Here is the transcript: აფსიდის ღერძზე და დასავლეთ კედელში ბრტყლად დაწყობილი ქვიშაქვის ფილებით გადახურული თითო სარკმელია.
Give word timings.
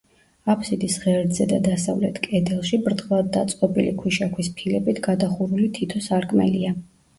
აფსიდის 0.51 0.95
ღერძზე 1.03 1.45
და 1.51 1.59
დასავლეთ 1.67 2.17
კედელში 2.23 2.81
ბრტყლად 2.89 3.31
დაწყობილი 3.37 3.93
ქვიშაქვის 4.01 4.51
ფილებით 4.59 5.05
გადახურული 5.11 5.71
თითო 5.79 6.05
სარკმელია. 6.11 6.77